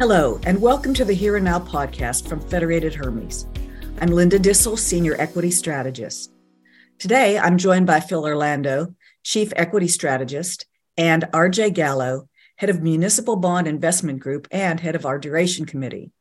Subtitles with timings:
[0.00, 3.44] Hello, and welcome to the Here and Now podcast from Federated Hermes.
[4.00, 6.32] I'm Linda Duessel, Senior Equity Strategist.
[6.98, 8.94] Today, I'm joined by Phil Orlando,
[9.24, 10.64] Chief Equity Strategist,
[10.96, 16.12] and RJ Gallo, Head of Municipal Bond Investment Group and Head of our Duration Committee,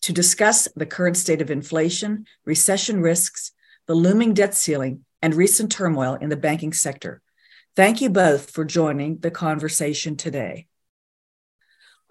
[0.00, 3.52] to discuss the current state of inflation, recession risks,
[3.86, 7.20] the looming debt ceiling, and recent turmoil in the banking sector.
[7.76, 10.68] Thank you both for joining the conversation today.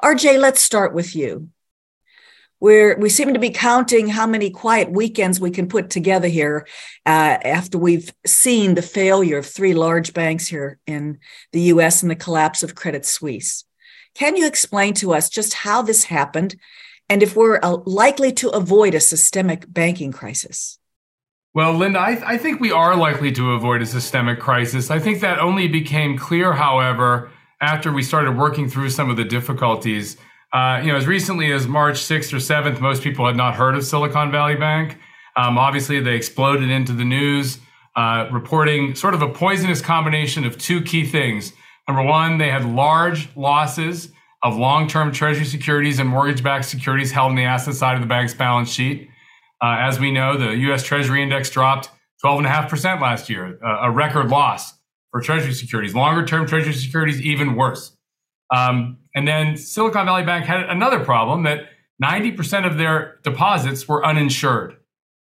[0.04, 1.50] RJ, let's start with you.
[2.62, 6.68] We're, we seem to be counting how many quiet weekends we can put together here
[7.06, 11.20] uh, after we've seen the failure of three large banks here in
[11.54, 13.64] the US and the collapse of Credit Suisse.
[14.14, 16.56] Can you explain to us just how this happened
[17.08, 20.80] and if we're uh, likely to avoid a systemic banking crisis?
[21.54, 24.92] Well, Linda, I, I think we are likely to avoid a systemic crisis.
[24.92, 27.32] I think that only became clear, however,
[27.62, 30.18] after we started working through some of the difficulties.
[30.54, 33.76] Uh, you know, as recently as March 6th or 7th, most people had not heard
[33.76, 34.98] of Silicon Valley Bank.
[35.36, 37.60] Um, obviously, they exploded into the news,
[37.96, 41.54] uh, reporting sort of a poisonous combination of two key things.
[41.88, 47.12] Number one, they had large losses of long term Treasury securities and mortgage backed securities
[47.12, 49.10] held on the asset side of the bank's balance sheet.
[49.62, 51.90] Uh, as we know, the US Treasury index dropped
[52.24, 54.79] 12.5% last year, a record loss
[55.12, 55.96] for Treasury securities.
[55.96, 57.96] Longer term Treasury securities, even worse.
[58.56, 61.70] Um, and then Silicon Valley Bank had another problem that
[62.04, 64.78] 90% of their deposits were uninsured.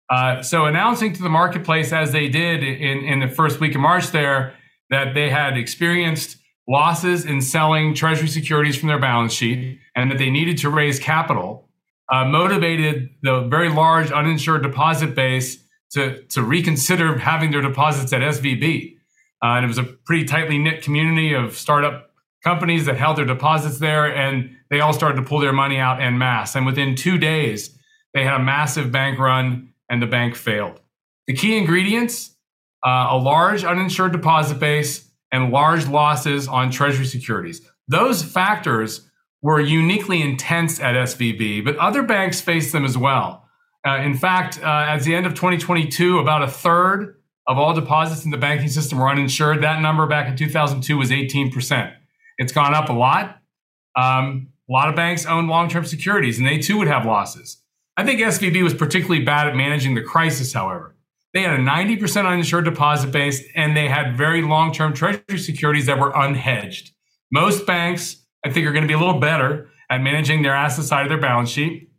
[0.08, 3.80] Uh, so announcing to the marketplace, as they did in, in the first week of
[3.80, 4.54] March, there
[4.90, 6.36] that they had experienced
[6.68, 10.98] losses in selling Treasury securities from their balance sheet and that they needed to raise
[10.98, 11.68] capital,
[12.12, 15.58] uh, motivated the very large uninsured deposit base
[15.92, 18.95] to, to reconsider having their deposits at SVB.
[19.42, 22.10] Uh, and it was a pretty tightly knit community of startup
[22.42, 26.00] companies that held their deposits there, and they all started to pull their money out
[26.00, 26.54] en masse.
[26.54, 27.76] And within two days,
[28.14, 30.80] they had a massive bank run, and the bank failed.
[31.26, 32.36] The key ingredients
[32.86, 37.60] uh, a large uninsured deposit base and large losses on treasury securities.
[37.88, 39.08] Those factors
[39.42, 43.44] were uniquely intense at SVB, but other banks faced them as well.
[43.86, 47.15] Uh, in fact, uh, at the end of 2022, about a third
[47.46, 49.62] of all deposits in the banking system were uninsured.
[49.62, 51.94] That number back in 2002 was 18%.
[52.38, 53.38] It's gone up a lot.
[53.96, 57.62] Um, a lot of banks own long term securities, and they too would have losses.
[57.96, 60.96] I think SVB was particularly bad at managing the crisis, however.
[61.32, 65.86] They had a 90% uninsured deposit base, and they had very long term treasury securities
[65.86, 66.90] that were unhedged.
[67.30, 70.84] Most banks, I think, are going to be a little better at managing their asset
[70.84, 71.90] side of their balance sheet.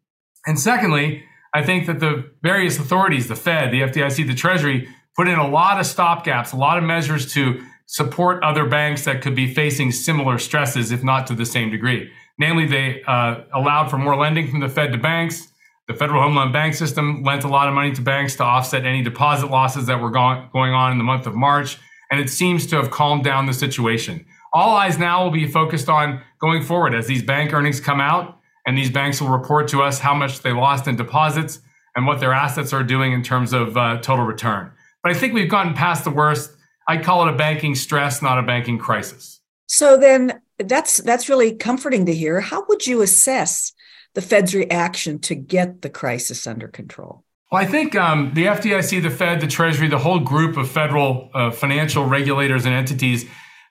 [0.45, 4.87] And secondly, I think that the various authorities, the Fed, the FDIC, the Treasury,
[5.17, 9.21] put in a lot of stopgaps, a lot of measures to support other banks that
[9.21, 12.11] could be facing similar stresses, if not to the same degree.
[12.37, 15.47] Namely, they uh, allowed for more lending from the Fed to banks.
[15.87, 18.85] The Federal Home Loan Bank System lent a lot of money to banks to offset
[18.85, 21.77] any deposit losses that were go- going on in the month of March,
[22.11, 24.25] and it seems to have calmed down the situation.
[24.53, 28.37] All eyes now will be focused on going forward as these bank earnings come out,
[28.65, 31.61] and these banks will report to us how much they lost in deposits
[31.95, 34.71] and what their assets are doing in terms of uh, total return.
[35.07, 36.51] But I think we've gotten past the worst.
[36.85, 39.39] I call it a banking stress, not a banking crisis.
[39.65, 42.41] So then that's that's really comforting to hear.
[42.41, 43.71] How would you assess
[44.15, 47.23] the Fed's reaction to get the crisis under control?
[47.49, 51.29] Well, I think um, the FDIC, the Fed, the Treasury, the whole group of federal
[51.33, 53.23] uh, financial regulators and entities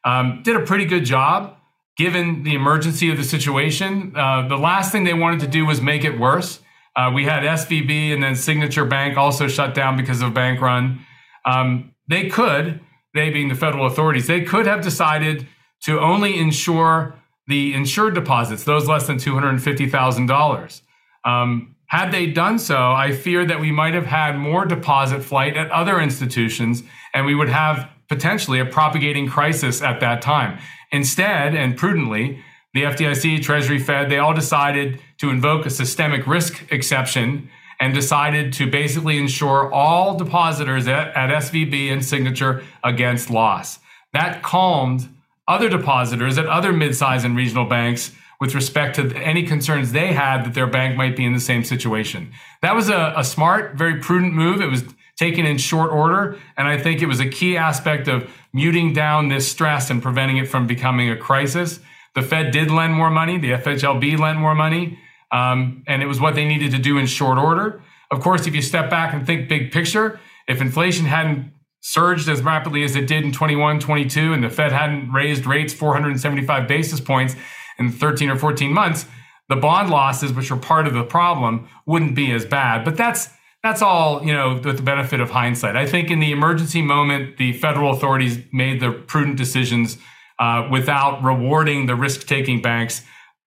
[0.07, 1.59] um, did a pretty good job
[1.99, 4.15] given the emergency of the situation.
[4.17, 6.61] Uh, the last thing they wanted to do was make it worse.
[6.97, 11.05] Uh, we had SVB and then Signature Bank also shut down because of bank run.
[11.47, 12.81] Um, they could,
[13.15, 15.47] they being the federal authorities, they could have decided
[15.85, 17.15] to only insure
[17.47, 20.81] the insured deposits, those less than $250,000.
[21.25, 25.57] Um, had they done so, I fear that we might have had more deposit flight
[25.57, 26.83] at other institutions
[27.15, 30.59] and we would have potentially a propagating crisis at that time.
[30.91, 32.43] Instead, and prudently,
[32.75, 37.49] the FDIC, Treasury, Fed, they all decided to invoke a systemic risk exception
[37.81, 43.79] and decided to basically insure all depositors at, at SVB and Signature against loss.
[44.13, 45.09] That calmed
[45.47, 50.45] other depositors at other mid-sized and regional banks with respect to any concerns they had
[50.45, 52.33] that their bank might be in the same situation.
[52.63, 54.61] That was a, a smart, very prudent move.
[54.61, 54.85] It was
[55.17, 59.29] taken in short order, and I think it was a key aspect of muting down
[59.29, 61.81] this stress and preventing it from becoming a crisis.
[62.15, 63.39] The Fed did lend more money.
[63.39, 64.99] The FHLB lent more money.
[65.33, 67.83] Um, and it was what they needed to do in short order.
[68.11, 72.43] Of course, if you step back and think big picture, if inflation hadn't surged as
[72.43, 77.01] rapidly as it did in 21, 22, and the Fed hadn't raised rates 475 basis
[77.01, 77.37] points
[77.79, 79.07] in 13 or 14 months,
[79.49, 82.85] the bond losses, which were part of the problem, wouldn't be as bad.
[82.85, 83.29] But that's
[83.63, 85.77] that's all you know with the benefit of hindsight.
[85.77, 89.99] I think in the emergency moment, the federal authorities made the prudent decisions
[90.39, 93.03] uh, without rewarding the risk-taking banks.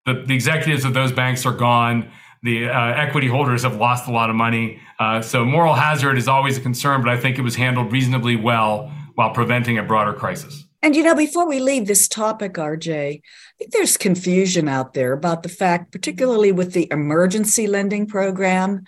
[0.08, 2.10] The, the, executives of those banks are gone.
[2.42, 4.80] The uh, equity holders have lost a lot of money.
[4.98, 8.34] Uh, so moral hazard is always a concern, but I think it was handled reasonably
[8.34, 10.64] well while preventing a broader crisis.
[10.80, 13.22] And you know, before we leave this topic, RJ, I
[13.58, 18.84] think there's confusion out there about the fact, particularly with the emergency lending program,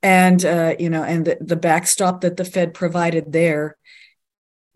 [0.00, 3.78] and uh, you know, and the, the backstop that the Fed provided there.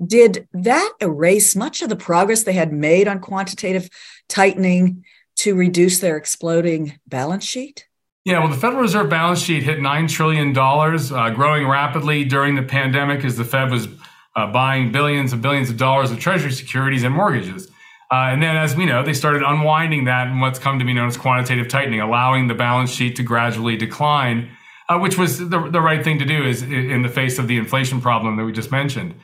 [0.05, 3.88] Did that erase much of the progress they had made on quantitative
[4.29, 5.05] tightening
[5.37, 7.87] to reduce their exploding balance sheet?
[8.25, 12.62] Yeah, well, the Federal Reserve balance sheet hit $9 trillion, uh, growing rapidly during the
[12.62, 13.87] pandemic as the Fed was
[14.35, 17.69] uh, buying billions and billions of dollars of Treasury securities and mortgages.
[18.11, 20.93] Uh, and then, as we know, they started unwinding that in what's come to be
[20.93, 24.50] known as quantitative tightening, allowing the balance sheet to gradually decline,
[24.88, 27.56] uh, which was the, the right thing to do is in the face of the
[27.56, 29.15] inflation problem that we just mentioned.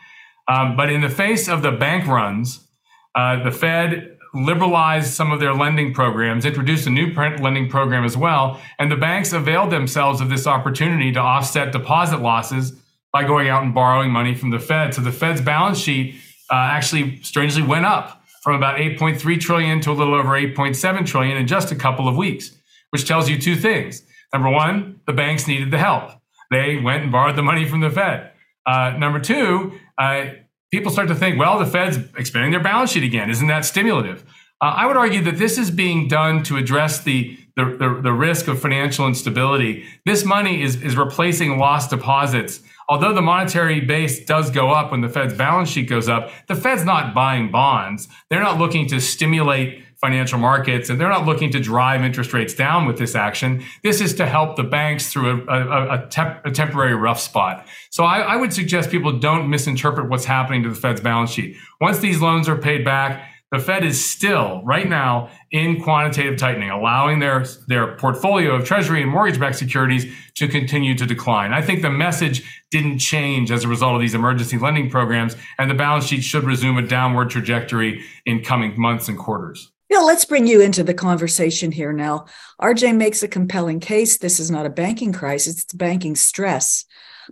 [0.48, 2.66] Um, but in the face of the bank runs,
[3.14, 8.16] uh, the Fed liberalized some of their lending programs, introduced a new lending program as
[8.16, 12.72] well, and the banks availed themselves of this opportunity to offset deposit losses
[13.12, 14.94] by going out and borrowing money from the Fed.
[14.94, 16.16] So the Fed's balance sheet
[16.50, 21.36] uh, actually strangely went up from about 8.3 trillion to a little over 8.7 trillion
[21.36, 22.50] in just a couple of weeks,
[22.90, 24.02] which tells you two things.
[24.32, 26.10] Number one, the banks needed the help.
[26.50, 28.32] They went and borrowed the money from the Fed.
[28.66, 30.26] Uh, number two, uh,
[30.72, 33.30] people start to think, well, the Fed's expanding their balance sheet again.
[33.30, 34.24] Isn't that stimulative?
[34.60, 38.12] Uh, I would argue that this is being done to address the, the, the, the
[38.12, 39.84] risk of financial instability.
[40.06, 42.60] This money is, is replacing lost deposits
[42.92, 46.54] although the monetary base does go up when the Fed's balance sheet goes up, the
[46.54, 48.06] Fed's not buying bonds.
[48.28, 52.54] They're not looking to stimulate financial markets and they're not looking to drive interest rates
[52.54, 53.64] down with this action.
[53.84, 57.66] This is to help the banks through a, a, a, temp, a temporary rough spot.
[57.90, 61.56] So I, I would suggest people don't misinterpret what's happening to the Fed's balance sheet.
[61.80, 66.70] Once these loans are paid back, the Fed is still right now in quantitative tightening,
[66.70, 70.06] allowing their, their portfolio of treasury and mortgage backed securities
[70.36, 71.52] to continue to decline.
[71.52, 75.70] I think the message didn't change as a result of these emergency lending programs, and
[75.70, 79.71] the balance sheet should resume a downward trajectory in coming months and quarters.
[79.92, 82.24] Yeah, let's bring you into the conversation here now.
[82.58, 84.16] RJ makes a compelling case.
[84.16, 86.86] This is not a banking crisis, it's banking stress.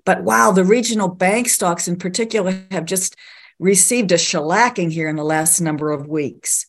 [0.04, 3.16] But wow, the regional bank stocks in particular have just
[3.58, 6.66] received a shellacking here in the last number of weeks.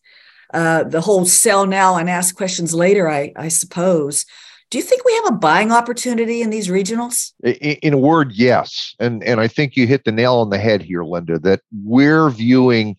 [0.53, 4.25] Uh, the whole sell now and ask questions later, I, I suppose.
[4.69, 7.33] Do you think we have a buying opportunity in these regionals?
[7.43, 8.95] In, in a word, yes.
[8.97, 12.29] And and I think you hit the nail on the head here, Linda, that we're
[12.29, 12.95] viewing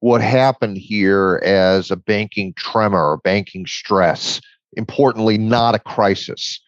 [0.00, 4.40] what happened here as a banking tremor or banking stress.
[4.76, 6.60] Importantly, not a crisis.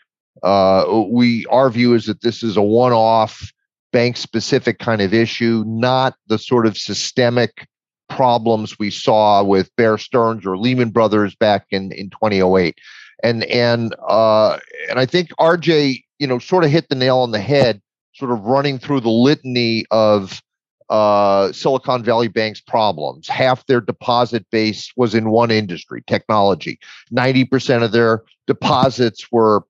[0.42, 3.52] Uh, we our view is that this is a one-off
[3.92, 7.68] bank specific kind of issue, not the sort of systemic
[8.08, 12.76] problems we saw with Bear Stearns or Lehman Brothers back in, in 2008.
[13.22, 14.58] And and uh,
[14.90, 17.80] and I think RJ, you know, sort of hit the nail on the head,
[18.14, 20.42] sort of running through the litany of
[20.92, 23.26] uh, Silicon Valley Bank's problems.
[23.26, 26.78] Half their deposit base was in one industry, technology.
[27.10, 29.62] 90% of their deposits were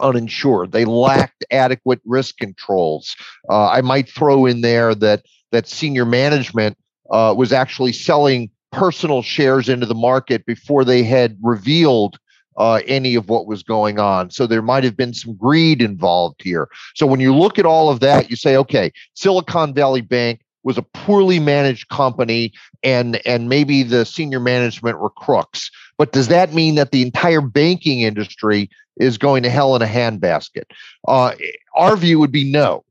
[0.00, 0.72] uninsured.
[0.72, 3.14] They lacked adequate risk controls.
[3.48, 6.76] Uh, I might throw in there that that senior management
[7.10, 12.18] uh, was actually selling personal shares into the market before they had revealed
[12.56, 14.30] uh, any of what was going on.
[14.30, 16.68] So there might have been some greed involved here.
[16.96, 20.76] So when you look at all of that, you say, okay, Silicon Valley Bank was
[20.76, 25.70] a poorly managed company and and maybe the senior management were crooks.
[25.96, 29.86] But does that mean that the entire banking industry is going to hell in a
[29.86, 30.64] handbasket?
[31.06, 31.34] Uh,
[31.76, 32.84] our view would be no.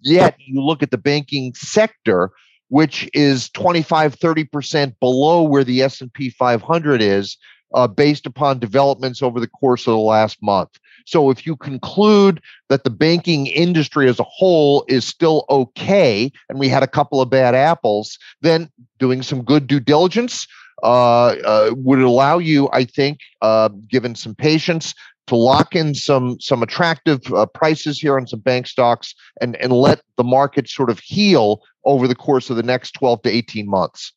[0.00, 2.32] Yet you look at the banking sector
[2.68, 7.36] which is 25 30% below where the s&p 500 is
[7.74, 10.78] uh, based upon developments over the course of the last month.
[11.10, 16.60] So, if you conclude that the banking industry as a whole is still okay, and
[16.60, 20.46] we had a couple of bad apples, then doing some good due diligence
[20.84, 24.94] uh, uh, would allow you, I think, uh, given some patience,
[25.26, 29.72] to lock in some some attractive uh, prices here on some bank stocks and and
[29.72, 33.68] let the market sort of heal over the course of the next 12 to 18
[33.68, 34.12] months.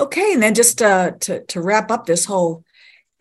[0.00, 2.64] Okay, and then just uh, to to wrap up this whole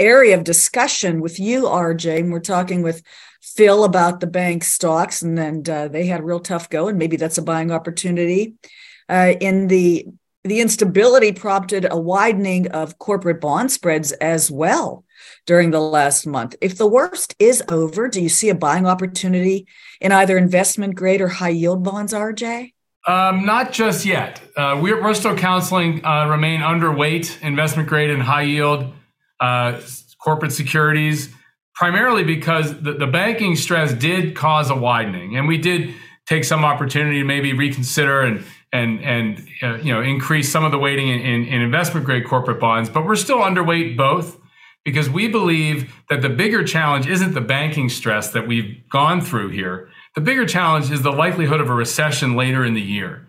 [0.01, 3.03] area of discussion with you, RJ, and we're talking with
[3.41, 6.98] Phil about the bank stocks, and then uh, they had a real tough go, and
[6.98, 8.55] maybe that's a buying opportunity.
[9.10, 10.08] Uh, in the
[10.43, 15.05] The instability prompted a widening of corporate bond spreads as well
[15.46, 16.55] during the last month.
[16.62, 19.67] If the worst is over, do you see a buying opportunity
[20.00, 22.74] in either investment grade or high yield bonds, RJ?
[23.08, 24.41] Um, not just yet.
[24.55, 28.93] Uh, we're, we're, still counseling uh, remain underweight investment grade and high yield
[29.41, 29.81] uh,
[30.24, 31.33] corporate securities,
[31.75, 35.93] primarily because the, the banking stress did cause a widening, and we did
[36.27, 40.71] take some opportunity to maybe reconsider and and and uh, you know increase some of
[40.71, 44.38] the weighting in, in, in investment grade corporate bonds, but we're still underweight both
[44.83, 49.50] because we believe that the bigger challenge isn't the banking stress that we've gone through
[49.50, 49.89] here.
[50.15, 53.27] The bigger challenge is the likelihood of a recession later in the year.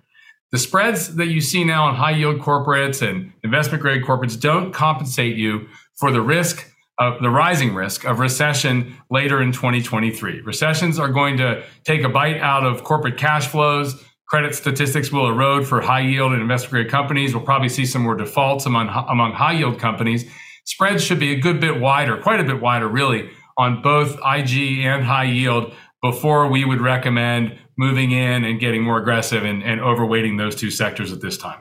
[0.50, 4.72] The spreads that you see now on high yield corporates and investment grade corporates don't
[4.72, 5.68] compensate you
[6.02, 6.68] for the risk
[6.98, 10.40] of the rising risk of recession later in 2023.
[10.40, 14.02] Recessions are going to take a bite out of corporate cash flows.
[14.26, 17.36] Credit statistics will erode for high yield and investment grade companies.
[17.36, 20.28] We'll probably see some more defaults among, among high yield companies.
[20.64, 24.84] Spreads should be a good bit wider, quite a bit wider, really, on both IG
[24.84, 29.80] and high yield before we would recommend moving in and getting more aggressive and, and
[29.80, 31.60] overweighting those two sectors at this time.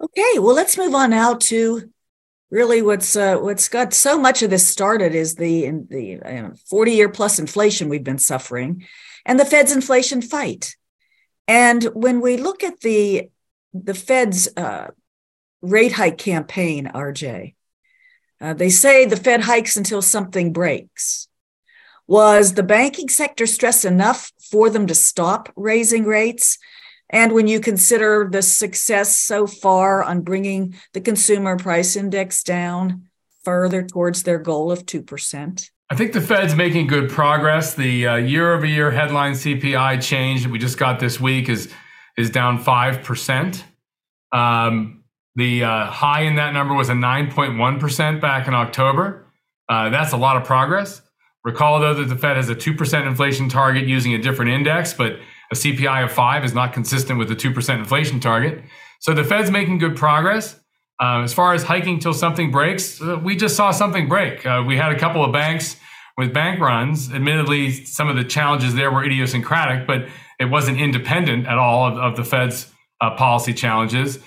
[0.00, 1.92] Okay, well, let's move on now to
[2.52, 6.92] really what's uh, what's got so much of this started is the the uh, 40
[6.92, 8.86] year plus inflation we've been suffering
[9.24, 10.76] and the Fed's inflation fight.
[11.48, 13.30] And when we look at the
[13.72, 14.88] the Fed's uh,
[15.62, 17.54] rate hike campaign, RJ,
[18.40, 21.28] uh, they say the Fed hikes until something breaks.
[22.06, 26.58] Was the banking sector stressed enough for them to stop raising rates?
[27.12, 33.04] And when you consider the success so far on bringing the consumer price index down
[33.44, 35.70] further towards their goal of 2%?
[35.90, 37.74] I think the Fed's making good progress.
[37.74, 41.70] The uh, year-over-year headline CPI change that we just got this week is
[42.16, 43.64] is down five percent.
[44.32, 45.02] Um,
[45.36, 49.26] the uh, high in that number was a 9.1% back in October.
[49.68, 51.00] Uh, that's a lot of progress.
[51.44, 55.18] Recall, though, that the Fed has a 2% inflation target using a different index, but
[55.52, 58.64] a CPI of 5 is not consistent with the 2% inflation target.
[59.00, 60.58] So the Fed's making good progress.
[60.98, 64.46] Uh, as far as hiking till something breaks, uh, we just saw something break.
[64.46, 65.76] Uh, we had a couple of banks
[66.16, 67.12] with bank runs.
[67.12, 70.06] Admittedly, some of the challenges there were idiosyncratic, but
[70.40, 74.20] it wasn't independent at all of, of the Fed's uh, policy challenges.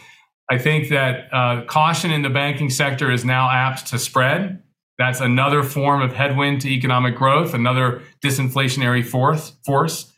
[0.51, 4.62] I think that uh, caution in the banking sector is now apt to spread.
[5.00, 9.53] That's another form of headwind to economic growth, another disinflationary force.
[9.65, 10.12] force.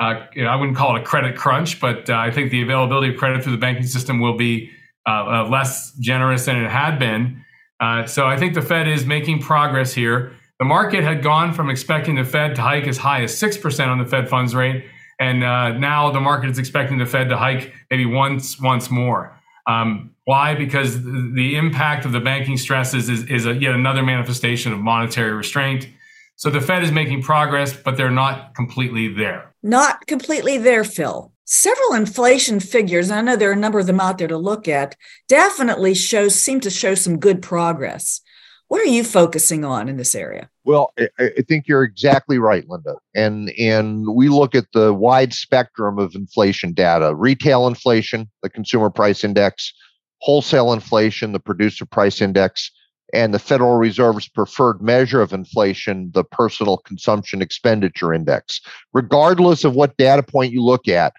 [0.00, 2.62] Uh, you know, I wouldn't call it a credit crunch, but uh, I think the
[2.62, 4.70] availability of credit through the banking system will be
[5.06, 7.44] uh, uh, less generous than it had been.
[7.80, 10.32] Uh, so I think the Fed is making progress here.
[10.58, 13.98] The market had gone from expecting the Fed to hike as high as 6% on
[13.98, 14.84] the Fed funds rate,
[15.18, 19.38] and now the market is expecting the Fed to hike maybe once, once more.
[19.66, 20.54] Um, why?
[20.54, 25.32] Because the impact of the banking stresses is, is a, yet another manifestation of monetary
[25.32, 25.88] restraint.
[26.36, 29.49] So the Fed is making progress, but they're not completely there.
[29.62, 31.32] Not completely there, Phil.
[31.44, 34.68] Several inflation figures, I know there are a number of them out there to look
[34.68, 34.96] at,
[35.28, 38.20] definitely shows seem to show some good progress.
[38.68, 40.48] What are you focusing on in this area?
[40.64, 42.94] Well, I, I, think you're exactly right, Linda.
[43.16, 48.88] And and we look at the wide spectrum of inflation data: retail inflation, the consumer
[48.88, 49.72] price index,
[50.18, 52.70] wholesale inflation, the producer price index,
[53.12, 58.60] and the Federal Reserve's preferred measure of inflation, the personal consumption expenditure index.
[58.92, 61.12] Regardless of what data point you look at,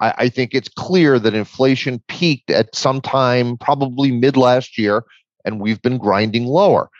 [0.00, 5.04] I, I think it's clear that inflation peaked at some time, probably mid last year,
[5.44, 6.90] and we've been grinding lower.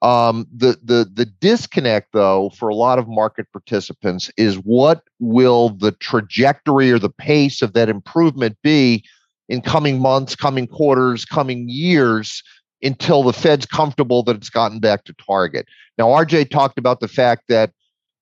[0.00, 5.70] Um, the the the disconnect, though, for a lot of market participants is what will
[5.70, 9.04] the trajectory or the pace of that improvement be
[9.48, 12.42] in coming months, coming quarters, coming years
[12.82, 15.66] until the Fed's comfortable that it's gotten back to target.
[15.96, 17.72] Now, RJ talked about the fact that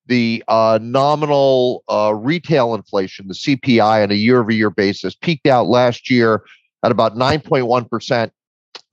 [0.07, 6.09] the uh, nominal uh, retail inflation, the CPI, on a year-over-year basis, peaked out last
[6.09, 6.43] year
[6.83, 8.31] at about 9.1 percent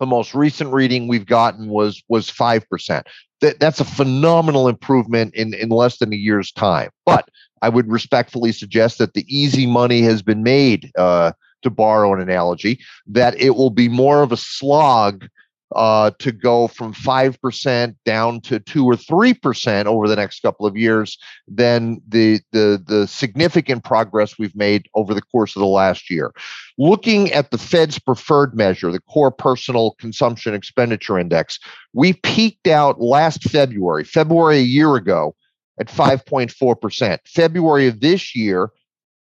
[0.00, 3.06] the most recent reading we've gotten was was five percent.
[3.40, 6.90] That that's a phenomenal improvement in in less than a year's time.
[7.06, 7.28] But
[7.62, 10.90] I would respectfully suggest that the easy money has been made.
[10.96, 15.26] Uh, to borrow an analogy, that it will be more of a slog
[15.74, 20.76] uh, to go from 5% down to 2 or 3% over the next couple of
[20.76, 21.18] years
[21.48, 26.32] than the, the, the significant progress we've made over the course of the last year.
[26.78, 31.58] Looking at the Fed's preferred measure, the core personal consumption expenditure index,
[31.92, 35.34] we peaked out last February, February a year ago,
[35.80, 37.18] at 5.4%.
[37.26, 38.70] February of this year,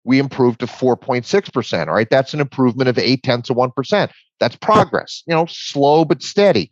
[0.04, 1.88] we improved to 4.6%.
[1.88, 2.10] All right.
[2.10, 4.12] That's an improvement of eight tenths of 1%.
[4.40, 6.72] That's progress, you know, slow but steady.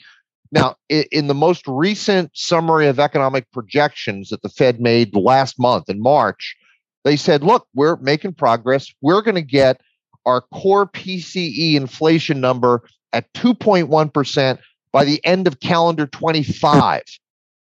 [0.52, 5.90] Now, in the most recent summary of economic projections that the Fed made last month
[5.90, 6.56] in March,
[7.04, 8.92] they said, look, we're making progress.
[9.02, 9.82] We're going to get
[10.26, 12.82] our core PCE inflation number
[13.14, 14.58] at 2.1%
[14.92, 17.04] by the end of calendar 25.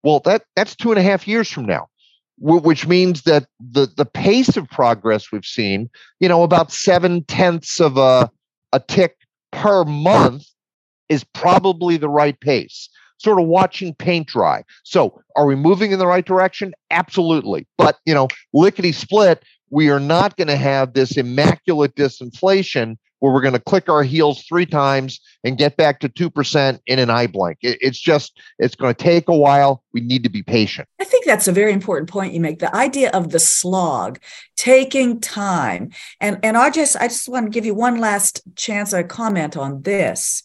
[0.05, 1.89] Well, that, that's two and a half years from now
[2.39, 5.89] which means that the the pace of progress we've seen,
[6.21, 8.31] you know, about seven tenths of a
[8.73, 9.17] a tick
[9.53, 10.45] per month,
[11.09, 12.89] is probably the right pace.
[13.19, 14.63] Sort of watching paint dry.
[14.85, 16.75] So, are we moving in the right direction?
[16.91, 17.67] Absolutely.
[17.79, 22.97] But you know, lickety split, we are not going to have this immaculate disinflation
[23.27, 26.99] where we're going to click our heels three times and get back to 2% in
[27.01, 27.59] an eye blank.
[27.61, 29.83] It, it's just, it's going to take a while.
[29.93, 30.89] We need to be patient.
[31.01, 32.61] I think that's a very important point you make.
[32.61, 34.21] The idea of the slog,
[34.57, 35.91] taking time.
[36.21, 39.57] And, and I just, I just want to give you one last chance to comment
[39.57, 40.45] on this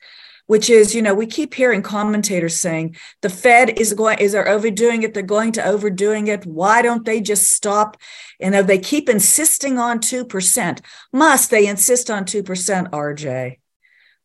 [0.52, 4.50] which is, you know, we keep hearing commentators saying the Fed is going, is they're
[4.50, 6.46] overdoing it, they're going to overdoing it.
[6.46, 7.96] Why don't they just stop?
[8.42, 10.82] Know, they keep insisting on 2%.
[11.14, 12.44] Must they insist on 2%,
[12.90, 13.60] RJ?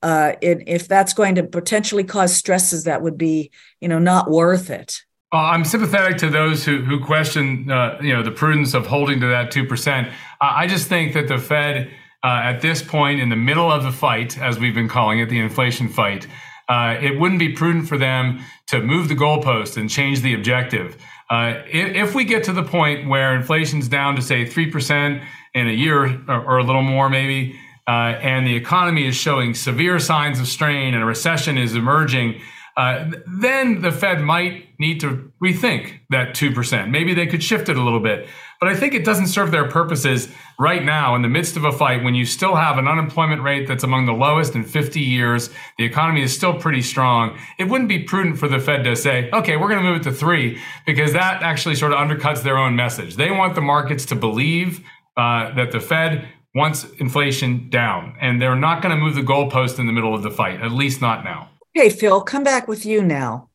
[0.02, 4.28] Uh, it, if that's going to potentially cause stresses that would be, you know, not
[4.28, 5.02] worth it.
[5.33, 9.21] Uh, I'm sympathetic to those who who question, uh, you know, the prudence of holding
[9.21, 10.09] to that two percent.
[10.40, 11.90] I just think that the Fed
[12.26, 15.28] uh, at this point in the middle of the fight, as we've been calling it,
[15.28, 16.26] the inflation fight,
[16.68, 20.97] uh, it wouldn't be prudent for them to move the goalpost and change the objective.
[21.30, 25.68] Uh, if, if, we get to the point where inflation's down to say 3% in
[25.68, 27.56] a year or, or a little more, maybe,
[27.87, 32.40] uh, and the economy is showing severe signs of strain and a recession is emerging,
[32.76, 36.90] uh, then the Fed might need to rethink that 2%.
[36.90, 38.28] Maybe they could shift it a little bit.
[38.61, 41.73] But I think it doesn't serve their purposes right now in the midst of a
[41.73, 45.51] fight when you still have an unemployment rate that's among the lowest in 50 years.
[45.79, 47.39] The economy is still pretty strong.
[47.59, 50.05] It wouldn't be prudent for the Fed to say, okay, we're going to move it
[50.05, 53.16] to three, because that actually sort of undercuts their own message.
[53.16, 54.81] They want the markets to believe
[55.16, 59.79] uh, that the Fed wants inflation down, and they're not going to move the goalpost
[59.79, 61.51] in the middle of the fight, at least not now.
[61.77, 63.51] Okay, Phil, come back with you now.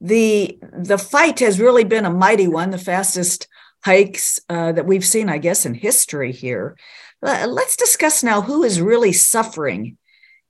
[0.00, 3.46] The the fight has really been a mighty one, the fastest
[3.86, 6.76] hikes uh, that we've seen, I guess, in history here.
[7.22, 9.96] Let's discuss now who is really suffering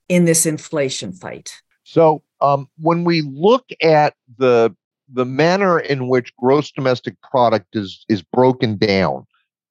[0.09, 1.61] in this inflation fight.
[1.85, 4.75] So, um, when we look at the
[5.13, 9.27] the manner in which gross domestic product is is broken down,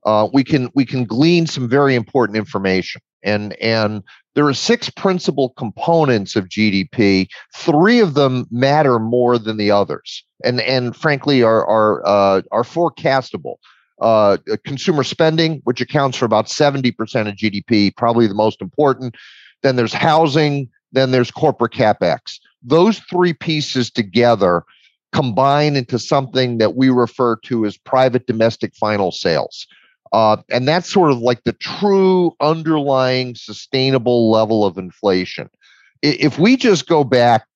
[0.06, 3.02] uh, we can we can glean some very important information.
[3.24, 4.04] And and
[4.36, 7.28] there are six principal components of GDP.
[7.56, 12.64] Three of them matter more than the others, and and frankly are are uh, are
[12.64, 13.56] forecastable.
[14.02, 19.16] Uh, consumer spending, which accounts for about seventy percent of GDP, probably the most important.
[19.64, 20.70] Then there's housing.
[20.92, 22.40] Then there's corporate capex.
[22.62, 24.64] Those three pieces together
[25.14, 29.66] combine into something that we refer to as private domestic final sales.
[30.12, 35.50] Uh, and that's sort of like the true underlying sustainable level of inflation.
[36.02, 37.48] If we just go back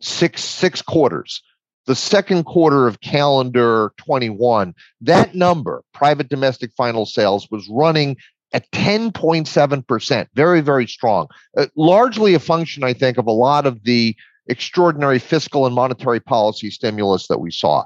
[0.00, 1.42] six six quarters,
[1.86, 8.16] the second quarter of calendar 21, that number, private domestic final sales, was running
[8.52, 11.28] at 10.7%, very, very strong.
[11.56, 14.16] Uh, largely a function, I think, of a lot of the
[14.48, 17.84] extraordinary fiscal and monetary policy stimulus that we saw.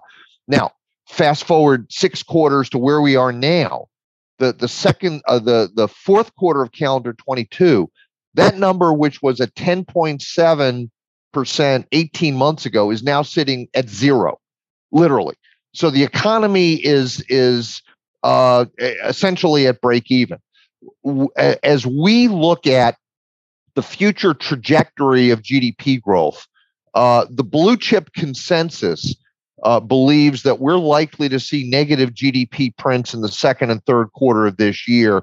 [0.48, 0.72] Now,
[1.08, 3.88] fast forward six quarters to where we are now
[4.40, 7.88] the the second uh, the the fourth quarter of calendar 22
[8.34, 10.90] that number which was at 10.7
[11.32, 14.40] percent 18 months ago is now sitting at zero
[14.92, 15.36] literally.
[15.72, 17.82] So the economy is is
[18.24, 18.66] uh,
[19.04, 20.38] essentially at break even.
[21.36, 22.96] As we look at
[23.76, 26.46] the future trajectory of gdp growth
[26.94, 29.14] uh, the blue chip consensus
[29.62, 34.12] uh, believes that we're likely to see negative GDP prints in the second and third
[34.12, 35.22] quarter of this year.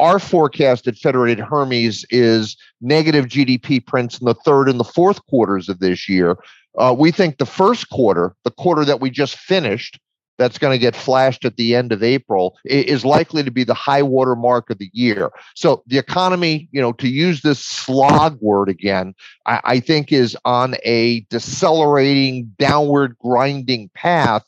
[0.00, 5.24] Our forecast at Federated Hermes is negative GDP prints in the third and the fourth
[5.26, 6.36] quarters of this year.
[6.78, 9.98] Uh, we think the first quarter, the quarter that we just finished,
[10.38, 13.74] that's going to get flashed at the end of April is likely to be the
[13.74, 15.30] high water mark of the year.
[15.54, 19.14] So the economy, you know, to use this slog word again,
[19.46, 24.44] I, I think is on a decelerating, downward grinding path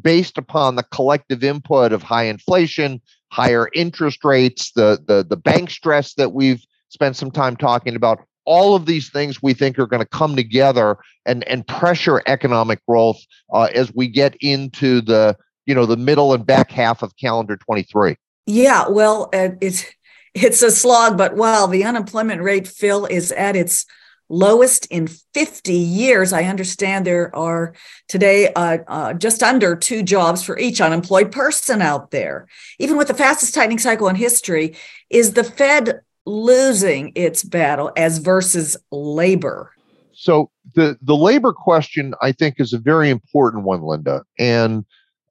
[0.00, 3.00] based upon the collective input of high inflation,
[3.30, 8.20] higher interest rates, the the the bank stress that we've spent some time talking about,
[8.44, 12.84] all of these things we think are going to come together and and pressure economic
[12.86, 13.18] growth
[13.52, 17.56] uh, as we get into the you know the middle and back half of calendar
[17.56, 19.86] 23 yeah well uh, it's
[20.34, 23.84] it's a slog, but wow, the unemployment rate, Phil, is at its
[24.28, 26.32] lowest in 50 years.
[26.32, 27.74] I understand there are
[28.08, 32.46] today uh, uh, just under two jobs for each unemployed person out there.
[32.78, 34.76] Even with the fastest tightening cycle in history,
[35.10, 39.72] is the Fed losing its battle as versus labor?
[40.12, 44.84] So the the labor question, I think, is a very important one, Linda, and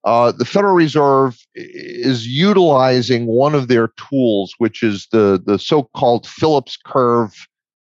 [0.03, 6.27] uh, the Federal Reserve is utilizing one of their tools, which is the the so-called
[6.27, 7.47] Phillips curve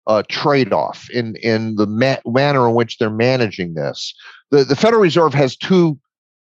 [0.07, 4.15] uh, trade-off in in the ma- manner in which they're managing this.
[4.51, 5.99] The the Federal Reserve has two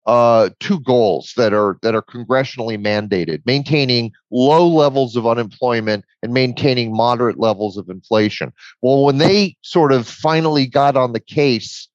[0.06, 6.34] uh, two goals that are that are congressionally mandated: maintaining low levels of unemployment and
[6.34, 8.52] maintaining moderate levels of inflation.
[8.82, 11.88] Well, when they sort of finally got on the case,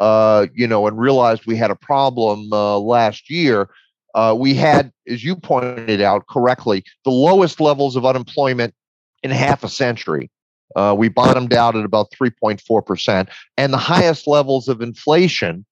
[0.00, 3.68] uh, you know, and realized we had a problem uh, last year,
[4.14, 8.74] uh, we had, as you pointed out correctly, the lowest levels of unemployment
[9.22, 10.30] in half a century.
[10.74, 15.64] Uh, we bottomed out at about 3.4%, and the highest levels of inflation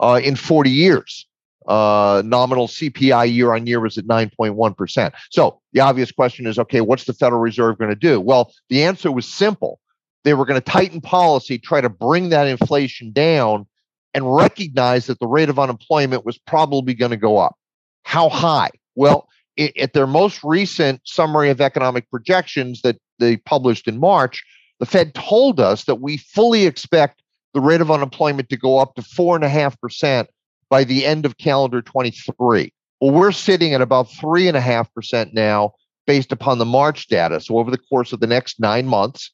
[0.00, 1.26] uh, in 40 years
[1.66, 5.12] uh, nominal CPI year on year was at 9.1%.
[5.30, 8.20] So the obvious question is okay, what's the Federal Reserve going to do?
[8.20, 9.80] Well, the answer was simple.
[10.24, 13.66] They were going to tighten policy, try to bring that inflation down,
[14.14, 17.56] and recognize that the rate of unemployment was probably going to go up.
[18.02, 18.70] How high?
[18.94, 24.44] Well, it, at their most recent summary of economic projections that they published in March,
[24.80, 27.22] the Fed told us that we fully expect
[27.54, 30.26] the rate of unemployment to go up to 4.5%
[30.68, 32.72] by the end of calendar 23.
[33.00, 35.72] Well, we're sitting at about three and a half percent now
[36.06, 37.40] based upon the March data.
[37.40, 39.30] So over the course of the next nine months,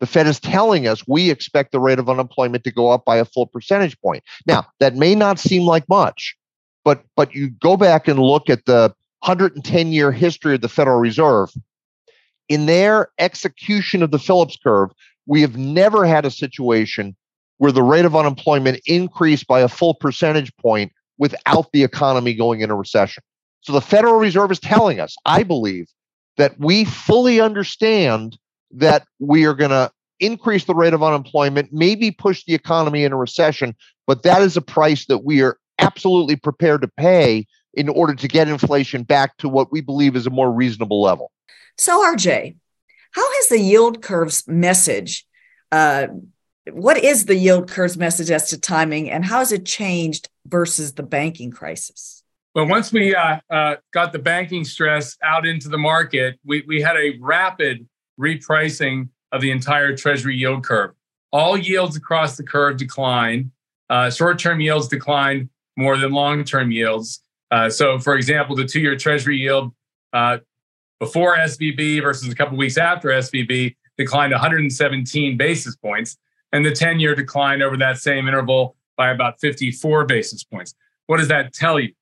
[0.00, 3.16] the Fed is telling us we expect the rate of unemployment to go up by
[3.16, 4.24] a full percentage point.
[4.46, 6.36] Now, that may not seem like much,
[6.84, 10.98] but but you go back and look at the 110 year history of the Federal
[10.98, 11.50] Reserve,
[12.48, 14.90] in their execution of the Phillips curve,
[15.26, 17.16] we have never had a situation
[17.58, 22.60] where the rate of unemployment increased by a full percentage point without the economy going
[22.60, 23.22] into recession.
[23.60, 25.86] So the Federal Reserve is telling us, I believe,
[26.36, 28.36] that we fully understand
[28.72, 29.90] that we are going to
[30.20, 33.74] increase the rate of unemployment, maybe push the economy into a recession,
[34.06, 38.28] but that is a price that we are absolutely prepared to pay in order to
[38.28, 41.30] get inflation back to what we believe is a more reasonable level.
[41.76, 42.56] So, RJ,
[43.12, 45.26] how has the yield curve's message?
[45.72, 46.08] Uh,
[46.72, 50.94] what is the yield curve's message as to timing, and how has it changed versus
[50.94, 52.22] the banking crisis?
[52.54, 56.80] Well, once we uh, uh, got the banking stress out into the market, we, we
[56.80, 57.86] had a rapid
[58.18, 60.92] repricing of the entire Treasury yield curve.
[61.32, 63.50] All yields across the curve declined.
[63.90, 67.20] Uh, short term yields declined more than long term yields.
[67.50, 69.72] Uh, so, for example, the two year Treasury yield
[70.12, 70.38] uh,
[71.00, 76.16] before SVB versus a couple weeks after SVB declined 117 basis points,
[76.54, 80.74] and the 10 year declined over that same interval by about 54 basis points.
[81.06, 81.92] What does that tell you?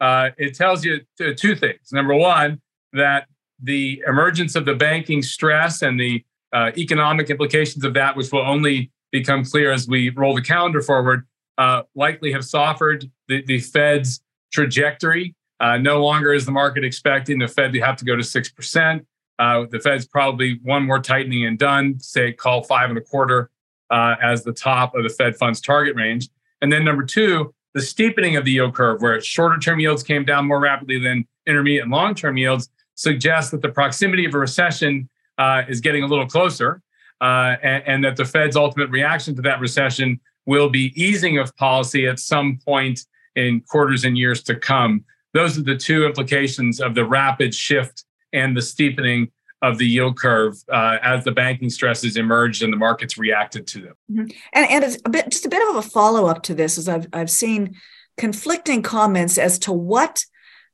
[0.00, 1.00] Uh, it tells you
[1.36, 1.92] two things.
[1.92, 2.60] Number one,
[2.94, 3.26] that
[3.62, 8.40] the emergence of the banking stress and the uh, economic implications of that, which will
[8.40, 11.26] only become clear as we roll the calendar forward,
[11.58, 15.34] uh, likely have softened the, the Fed's trajectory.
[15.60, 19.04] Uh, no longer is the market expecting the Fed to have to go to 6%.
[19.38, 23.50] Uh, the Fed's probably one more tightening and done, say, call five and a quarter
[23.90, 26.28] uh, as the top of the Fed funds target range.
[26.60, 30.24] And then number two, the steepening of the yield curve, where shorter term yields came
[30.24, 34.38] down more rapidly than intermediate and long term yields, suggests that the proximity of a
[34.38, 36.82] recession uh, is getting a little closer,
[37.20, 41.54] uh, and, and, that the Fed's ultimate reaction to that recession will be easing of
[41.56, 45.04] policy at some point in quarters and years to come.
[45.34, 50.16] Those are the two implications of the rapid shift and the steepening of the yield
[50.16, 53.94] curve uh, as the banking stresses emerged and the markets reacted to them.
[54.10, 54.26] Mm-hmm.
[54.52, 56.88] And, and it's a bit, just a bit of a follow up to this, is
[56.88, 57.76] I've, I've seen
[58.16, 60.24] conflicting comments as to what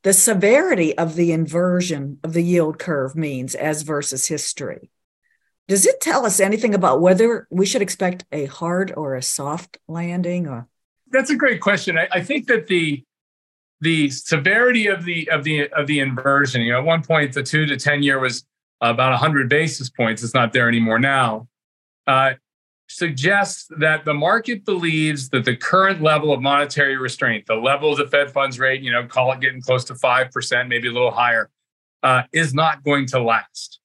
[0.02, 4.90] the severity of the inversion of the yield curve means as versus history.
[5.66, 9.78] Does it tell us anything about whether we should expect a hard or a soft
[9.88, 10.46] landing?
[10.46, 10.68] Or
[11.10, 11.96] that's a great question.
[11.96, 13.02] I, I think that the
[13.80, 16.60] the severity of the of the of the inversion.
[16.60, 18.44] You know, at one point the two to ten year was
[18.90, 20.22] about 100 basis points.
[20.22, 21.48] It's not there anymore now.
[22.06, 22.34] Uh,
[22.88, 27.98] suggests that the market believes that the current level of monetary restraint, the level of
[27.98, 31.10] the Fed funds rate, you know, call it getting close to 5%, maybe a little
[31.10, 31.50] higher,
[32.02, 33.80] uh, is not going to last.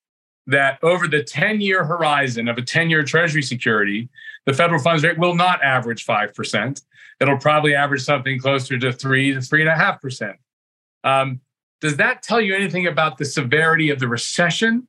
[0.47, 4.09] That over the 10 year horizon of a 10 year Treasury security,
[4.45, 6.81] the federal funds rate will not average 5%.
[7.21, 10.33] It'll probably average something closer to 3 to 3.5%.
[11.03, 11.41] Um,
[11.81, 14.87] does that tell you anything about the severity of the recession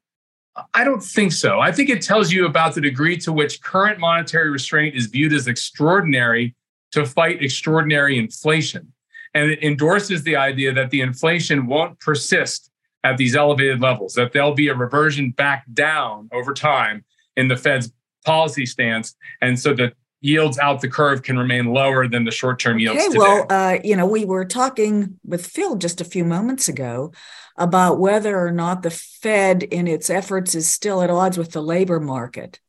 [0.75, 1.61] I don't think so.
[1.61, 5.33] I think it tells you about the degree to which current monetary restraint is viewed
[5.33, 6.55] as extraordinary
[6.93, 8.93] to fight extraordinary inflation.
[9.33, 12.71] And it endorses the idea that the inflation won't persist
[13.05, 17.05] at these elevated levels, that there'll be a reversion back down over time
[17.37, 17.93] in the Fed's
[18.27, 19.15] policy stance.
[19.41, 23.01] And so that yields out the curve can remain lower than the short term yields.
[23.01, 23.19] Okay, today.
[23.19, 27.13] well, uh, you know, we were talking with Phil just a few moments ago
[27.57, 31.63] about whether or not the Fed, in its efforts, is still at odds with the
[31.63, 32.61] labor market.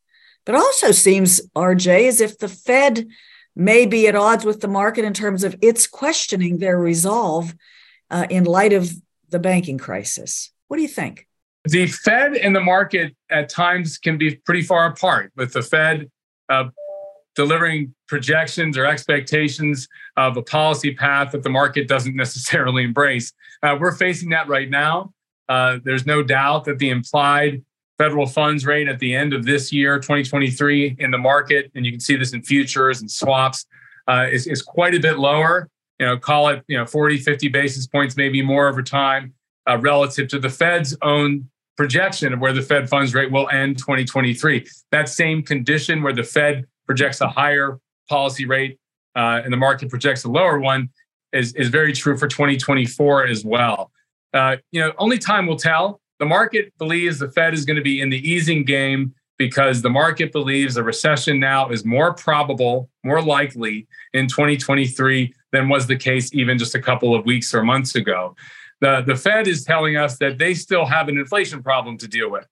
[0.45, 3.07] But also seems, RJ, as if the Fed
[3.55, 7.53] may be at odds with the market in terms of its questioning their resolve
[8.09, 8.91] uh, in light of
[9.29, 10.51] the banking crisis.
[10.67, 11.27] What do you think?
[11.65, 16.09] The Fed and the market at times can be pretty far apart, with the Fed
[16.49, 16.65] uh,
[17.41, 23.33] delivering projections or expectations of a policy path that the market doesn't necessarily embrace.
[23.63, 25.11] Uh, we're facing that right now.
[25.49, 27.63] Uh, there's no doubt that the implied
[27.97, 31.91] federal funds rate at the end of this year, 2023, in the market, and you
[31.91, 33.65] can see this in futures and swaps,
[34.07, 35.67] uh, is, is quite a bit lower.
[35.97, 39.33] You know, call it you know 40, 50 basis points, maybe more over time,
[39.67, 43.79] uh, relative to the Fed's own projection of where the Fed funds rate will end
[43.79, 44.67] 2023.
[44.91, 48.77] That same condition where the Fed projects a higher policy rate
[49.15, 50.89] uh, and the market projects a lower one
[51.31, 53.91] is, is very true for 2024 as well.
[54.33, 56.01] Uh, you know, only time will tell.
[56.19, 59.89] The market believes the Fed is going to be in the easing game because the
[59.89, 65.95] market believes a recession now is more probable, more likely in 2023 than was the
[65.95, 68.35] case even just a couple of weeks or months ago.
[68.81, 72.29] The, the Fed is telling us that they still have an inflation problem to deal
[72.29, 72.47] with.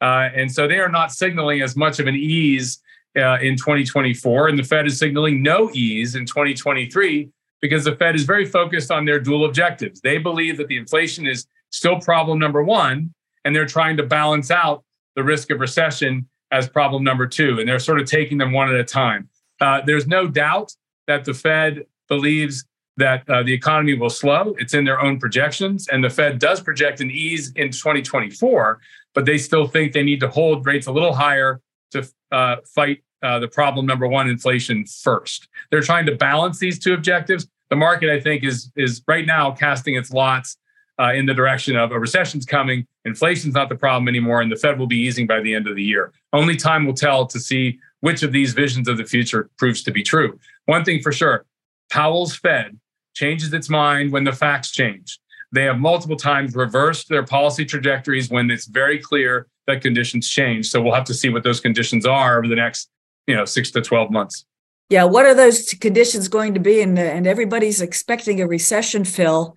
[0.00, 2.80] Uh, and so they are not signaling as much of an ease
[3.16, 7.28] uh, in 2024, and the Fed is signaling no ease in 2023
[7.60, 10.00] because the Fed is very focused on their dual objectives.
[10.00, 13.12] They believe that the inflation is still problem number one,
[13.44, 14.84] and they're trying to balance out
[15.16, 18.68] the risk of recession as problem number two, and they're sort of taking them one
[18.68, 19.28] at a time.
[19.60, 20.72] Uh, there's no doubt
[21.06, 22.64] that the Fed believes
[22.96, 24.54] that uh, the economy will slow.
[24.58, 28.80] It's in their own projections, and the Fed does project an ease in 2024,
[29.14, 33.02] but they still think they need to hold rates a little higher to uh, fight
[33.22, 35.48] uh, the problem number one, inflation first.
[35.70, 37.46] They're trying to balance these two objectives.
[37.68, 40.56] The market, I think, is is right now casting its lots
[40.98, 42.86] uh, in the direction of a recession's coming.
[43.04, 45.76] Inflation's not the problem anymore, and the Fed will be easing by the end of
[45.76, 46.12] the year.
[46.32, 49.90] Only time will tell to see which of these visions of the future proves to
[49.90, 50.38] be true.
[50.66, 51.44] One thing for sure
[51.90, 52.78] Powell's Fed
[53.14, 55.18] changes its mind when the facts change.
[55.52, 60.68] They have multiple times reversed their policy trajectories when it's very clear that conditions change.
[60.68, 62.90] So we'll have to see what those conditions are over the next,
[63.26, 64.44] you know, six to 12 months.
[64.88, 66.80] Yeah, what are those conditions going to be?
[66.80, 69.56] And, and everybody's expecting a recession, Phil.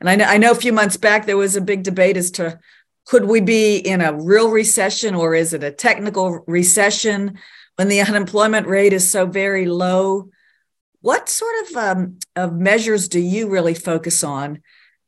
[0.00, 2.30] And I know, I know a few months back there was a big debate as
[2.32, 2.58] to
[3.06, 7.38] could we be in a real recession or is it a technical recession
[7.76, 10.30] when the unemployment rate is so very low?
[11.00, 14.62] What sort of, um, of measures do you really focus on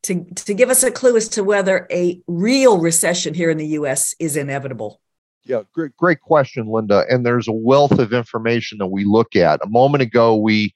[0.06, 3.66] to, to give us a clue as to whether a real recession here in the
[3.68, 5.00] US is inevitable?
[5.44, 7.04] Yeah, great, great question, Linda.
[7.10, 9.64] And there's a wealth of information that we look at.
[9.64, 10.72] A moment ago, we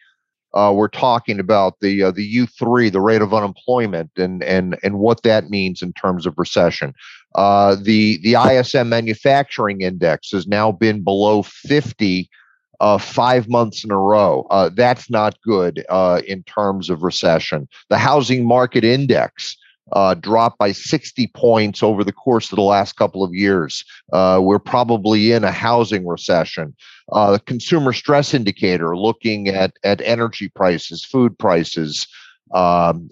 [0.53, 4.77] uh, were talking about the uh, the U three, the rate of unemployment, and and
[4.83, 6.93] and what that means in terms of recession.
[7.37, 12.29] Uh, the the ISM manufacturing index has now been below 50
[12.81, 14.47] uh, five months in a row.
[14.51, 17.69] Uh, that's not good uh, in terms of recession.
[17.91, 19.57] The housing market index
[19.93, 23.85] uh, dropped by 60 points over the course of the last couple of years.
[24.13, 26.75] Uh, we're probably in a housing recession.
[27.13, 32.07] Uh, the consumer stress indicator, looking at at energy prices, food prices.
[32.53, 33.11] Um,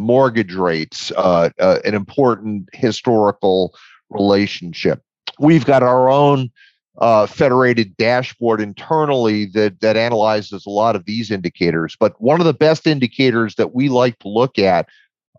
[0.00, 3.72] mortgage rates, an important historical
[4.10, 5.00] relationship.
[5.38, 6.50] We've got our own
[6.98, 11.96] uh, federated dashboard internally that that analyzes a lot of these indicators.
[11.98, 14.88] But one of the best indicators that we like to look at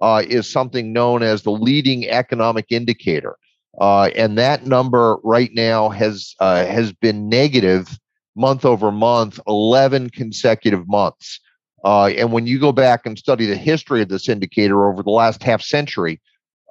[0.02, 3.38] uh, is something known as the leading economic indicator,
[3.80, 7.98] uh, and that number right now has uh, has been negative
[8.36, 11.40] month over month, eleven consecutive months.
[11.86, 15.12] Uh, and when you go back and study the history of this indicator over the
[15.12, 16.20] last half century,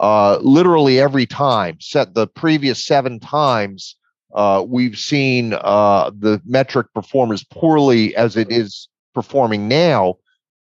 [0.00, 3.96] uh, literally every time, set the previous seven times
[4.34, 10.16] uh, we've seen uh, the metric perform as poorly as it is performing now.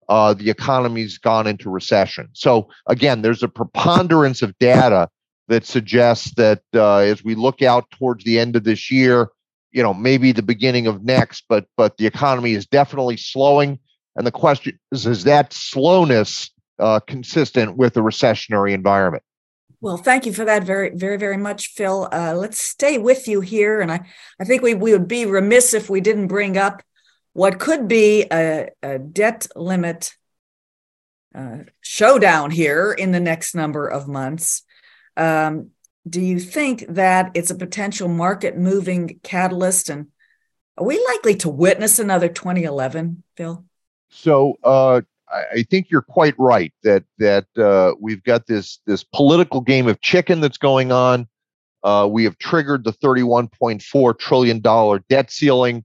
[0.08, 2.28] Uh, the economy's gone into recession.
[2.32, 5.08] So again, there's a preponderance of data
[5.48, 9.30] that suggests that uh, as we look out towards the end of this year,
[9.72, 13.78] you know, maybe the beginning of next, but but the economy is definitely slowing.
[14.14, 19.22] And the question is, is that slowness uh, consistent with a recessionary environment?
[19.86, 22.08] Well, thank you for that very, very, very much, Phil.
[22.10, 23.80] Uh, let's stay with you here.
[23.80, 24.00] And I,
[24.40, 26.82] I think we, we would be remiss if we didn't bring up
[27.34, 30.12] what could be a, a debt limit
[31.36, 34.64] uh, showdown here in the next number of months.
[35.16, 35.70] Um,
[36.08, 39.88] do you think that it's a potential market moving catalyst?
[39.88, 40.08] And
[40.76, 43.64] are we likely to witness another 2011, Phil?
[44.08, 49.60] So, uh, I think you're quite right that that uh, we've got this this political
[49.60, 51.26] game of chicken that's going on.
[51.82, 55.84] Uh, we have triggered the 31.4 trillion dollar debt ceiling,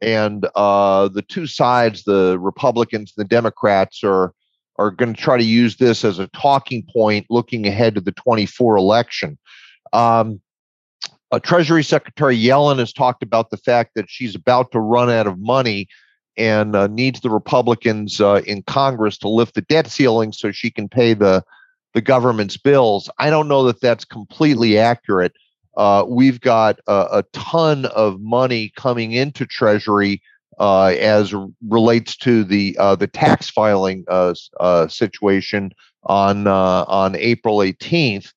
[0.00, 4.32] and uh, the two sides, the Republicans and the Democrats, are
[4.76, 8.12] are going to try to use this as a talking point looking ahead to the
[8.12, 9.38] 24 election.
[9.92, 10.40] Um,
[11.30, 15.26] uh, Treasury Secretary Yellen has talked about the fact that she's about to run out
[15.26, 15.86] of money
[16.40, 20.70] and uh, needs the Republicans uh, in Congress to lift the debt ceiling so she
[20.70, 21.44] can pay the
[21.92, 23.10] the government's bills.
[23.18, 25.32] I don't know that that's completely accurate.
[25.76, 30.22] Uh, we've got a, a, ton of money coming into Treasury
[30.58, 31.34] uh, as
[31.68, 34.34] relates to the uh, the tax filing uh,
[34.88, 35.72] situation
[36.04, 38.32] on on April 18th.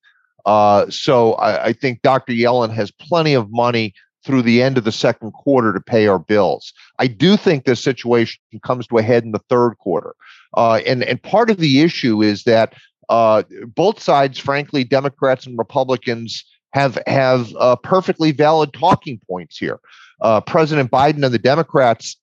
[0.92, 2.34] so I, I think Dr.
[2.34, 6.18] Yellen has plenty of money through the end of the second quarter to pay our
[6.18, 6.72] bills.
[6.98, 10.14] I do think this situation comes to a head in the third quarter.
[10.54, 12.74] Uh, and, and part of the issue is that
[13.08, 13.42] uh,
[13.74, 19.78] both sides, frankly, Democrats and Republicans, have, have uh, perfectly valid talking points here.
[20.20, 22.16] Uh, President Biden and the Democrats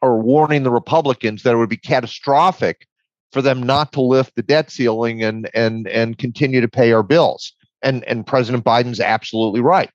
[0.00, 2.86] are warning the Republicans that it would be catastrophic
[3.32, 7.02] for them not to lift the debt ceiling and and and continue to pay our
[7.02, 7.52] bills.
[7.82, 9.90] And and President Biden's absolutely right.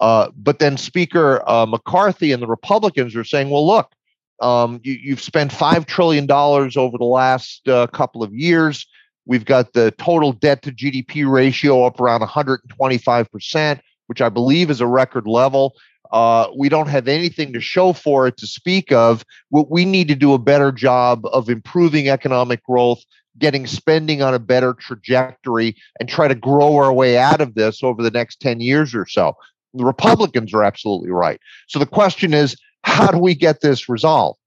[0.00, 3.92] Uh, but then Speaker uh, McCarthy and the Republicans are saying, well, look,
[4.40, 8.86] um, you, have spent $5 trillion over the last uh, couple of years.
[9.26, 14.80] We've got the total debt to GDP ratio up around 125%, which I believe is
[14.80, 15.74] a record level.
[16.10, 19.24] Uh, we don't have anything to show for it to speak of.
[19.50, 23.02] What We need to do a better job of improving economic growth,
[23.38, 27.82] getting spending on a better trajectory, and try to grow our way out of this
[27.82, 29.36] over the next 10 years or so.
[29.74, 31.40] The Republicans are absolutely right.
[31.66, 34.38] So the question is, how do we get this resolved?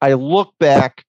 [0.00, 1.04] I look back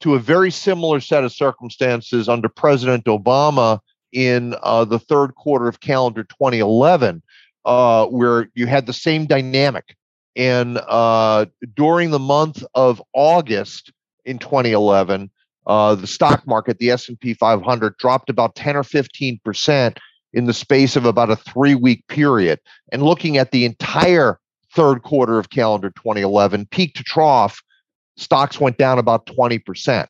[0.00, 3.78] to a very similar set of circumstances under President Obama
[4.12, 7.22] in uh, the third quarter of calendar 2011,
[7.64, 9.96] uh, where you had the same dynamic.
[10.36, 13.92] And uh, during the month of August
[14.24, 15.30] in 2011,
[15.66, 19.98] uh, the stock market, the S&P 500, dropped about 10 or 15 percent
[20.34, 22.60] in the space of about a three week period.
[22.92, 24.38] And looking at the entire
[24.74, 27.62] third quarter of calendar 2011, peak to trough,
[28.16, 30.06] stocks went down about 20%.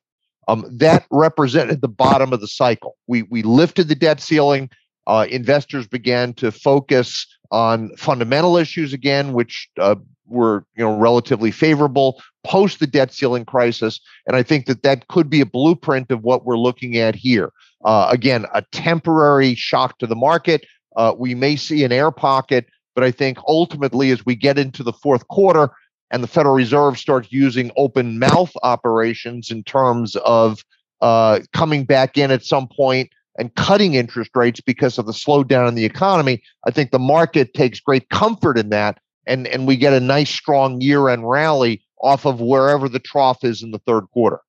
[0.48, 2.96] Um, that represented the bottom of the cycle.
[3.06, 4.70] We, we lifted the debt ceiling.
[5.06, 11.50] Uh, investors began to focus on fundamental issues again, which uh, were you know relatively
[11.50, 16.10] favorable post the debt ceiling crisis, and I think that that could be a blueprint
[16.10, 17.50] of what we're looking at here.
[17.84, 20.64] Uh, again, a temporary shock to the market.
[20.96, 24.82] Uh, we may see an air pocket, but I think ultimately, as we get into
[24.82, 25.70] the fourth quarter
[26.10, 30.62] and the Federal Reserve starts using open mouth operations in terms of
[31.00, 35.68] uh, coming back in at some point and cutting interest rates because of the slowdown
[35.68, 39.76] in the economy, I think the market takes great comfort in that, and and we
[39.76, 44.04] get a nice strong year-end rally off of wherever the trough is in the third
[44.12, 44.40] quarter.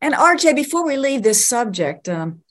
[0.00, 2.42] And RJ, before we leave this subject, um,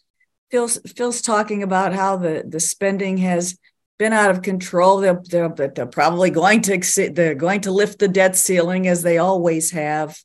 [0.51, 3.57] Phil's, Phil's talking about how the, the spending has
[3.99, 4.99] been out of control.
[4.99, 9.17] They're, they're, they're probably going to they're going to lift the debt ceiling as they
[9.17, 10.17] always have.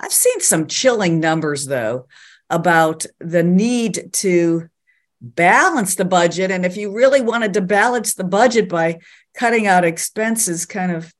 [0.00, 2.06] I've seen some chilling numbers though
[2.50, 4.68] about the need to
[5.20, 6.50] balance the budget.
[6.50, 8.98] And if you really wanted to balance the budget by
[9.34, 11.12] cutting out expenses, kind of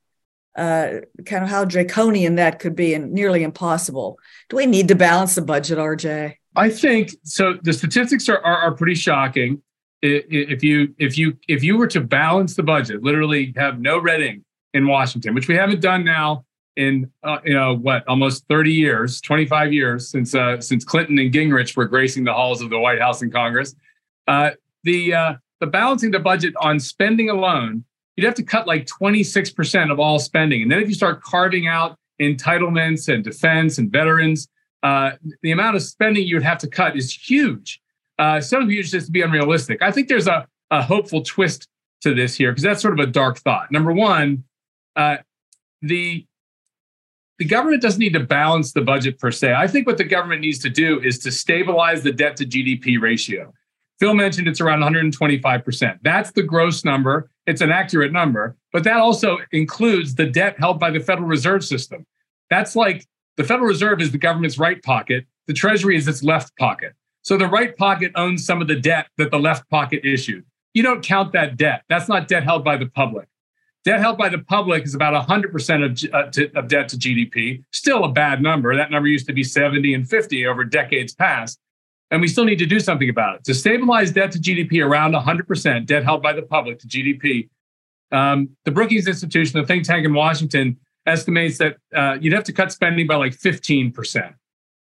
[0.57, 4.19] uh, kind of how draconian that could be and nearly impossible.
[4.49, 6.37] Do we need to balance the budget, RJ?
[6.55, 7.55] I think so.
[7.63, 9.63] The statistics are, are, are pretty shocking.
[10.03, 14.21] If you if you if you were to balance the budget, literally have no red
[14.21, 14.43] ink
[14.75, 16.45] in Washington, which we haven't done now
[16.77, 21.33] in uh, you know what almost 30 years 25 years since uh, since clinton and
[21.33, 23.77] gingrich were gracing the halls of the white house and congress
[24.27, 24.51] uh,
[24.83, 27.85] the uh, the balancing the budget on spending alone
[28.17, 30.63] you'd have to cut like 26% of all spending.
[30.63, 34.49] And then if you start carving out entitlements and defense and veterans,
[34.83, 35.13] uh,
[35.43, 37.81] the amount of spending you would have to cut is huge.
[38.19, 39.83] Uh, some of you just to be unrealistic.
[39.83, 41.69] I think there's a, a hopeful twist
[42.03, 43.73] to this here because that's sort of a dark thought.
[43.73, 44.45] Number one,
[44.95, 45.17] uh,
[45.83, 46.27] the
[47.39, 49.55] the government doesn't need to balance the budget per se.
[49.55, 53.01] I think what the government needs to do is to stabilize the debt to GDP
[53.01, 53.53] ratio.
[54.01, 55.99] Phil mentioned it's around 125%.
[56.03, 57.31] That's the gross number.
[57.47, 61.65] It's an accurate number, but that also includes the debt held by the Federal Reserve
[61.65, 62.07] System.
[62.51, 66.57] That's like the Federal Reserve is the government's right pocket, the Treasury is its left
[66.57, 66.95] pocket.
[67.23, 70.45] So the right pocket owns some of the debt that the left pocket issued.
[70.75, 71.83] You don't count that debt.
[71.89, 73.29] That's not debt held by the public.
[73.85, 77.63] Debt held by the public is about 100% of, uh, to, of debt to GDP.
[77.71, 78.75] Still a bad number.
[78.75, 81.59] That number used to be 70 and 50 over decades past.
[82.11, 83.45] And we still need to do something about it.
[83.45, 87.49] To stabilize debt to GDP around 100%, debt held by the public to GDP,
[88.13, 92.53] um, the Brookings Institution, the think tank in Washington, estimates that uh, you'd have to
[92.53, 94.35] cut spending by like 15%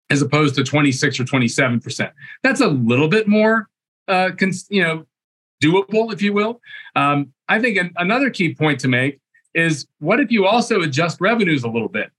[0.08, 2.12] as opposed to 26 or 27%.
[2.42, 3.68] That's a little bit more,
[4.08, 5.04] uh, cons- you know,
[5.62, 6.60] doable, if you will.
[6.94, 9.20] Um, I think an- another key point to make
[9.54, 12.10] is what if you also adjust revenues a little bit?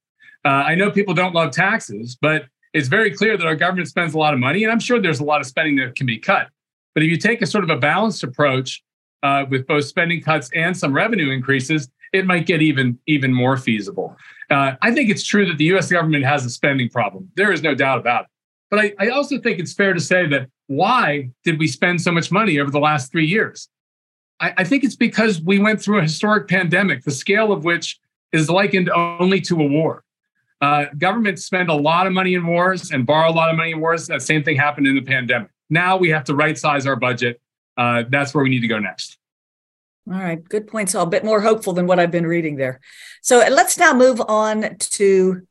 [0.43, 2.45] Uh, I know people don't love taxes, but
[2.77, 5.19] it's very clear that our government spends a lot of money, and I'm sure there's
[5.19, 6.47] a lot of spending that can be cut.
[6.93, 8.83] But if you take a sort of a balanced approach
[9.23, 13.57] uh, with both spending cuts and some revenue increases, it might get even even more
[13.57, 14.15] feasible.
[14.49, 15.91] Uh, I think it's true that the U.S.
[15.91, 17.29] government has a spending problem.
[17.35, 18.29] There is no doubt about it.
[18.69, 22.11] But I, I also think it's fair to say that why did we spend so
[22.11, 23.69] much money over the last three years?
[24.39, 27.99] I, I think it's because we went through a historic pandemic, the scale of which
[28.33, 30.03] is likened only to a war.
[30.59, 33.71] Uh, governments spend a lot of money in wars and borrow a lot of money
[33.71, 34.07] in wars.
[34.07, 35.49] That same thing happened in the pandemic.
[35.69, 37.39] Now we have to right size our budget.
[37.77, 39.17] Uh, that's where we need to go next.
[40.11, 40.93] All right, good points.
[40.93, 42.79] So a bit more hopeful than what I've been reading there.
[43.21, 45.41] So let's now move on to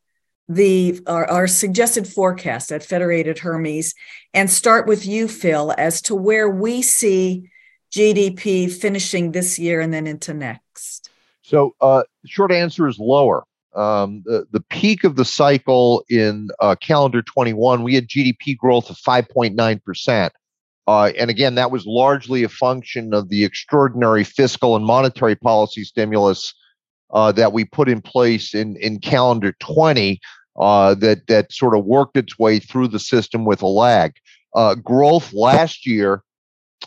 [0.48, 3.94] the our, our, suggested forecast at Federated Hermes
[4.32, 7.50] and start with you, Phil, as to where we see
[7.92, 11.10] GDP finishing this year and then into next.
[11.42, 13.44] So, uh, short answer is lower.
[13.76, 18.88] Um, the, the peak of the cycle in uh, calendar 21, we had GDP growth
[18.90, 20.32] of 5.9 percent.
[20.86, 25.82] Uh, and again, that was largely a function of the extraordinary fiscal and monetary policy
[25.82, 26.54] stimulus
[27.12, 30.20] uh, that we put in place in, in calendar 20
[30.58, 34.12] uh, that, that sort of worked its way through the system with a lag.
[34.54, 36.22] Uh, growth last year,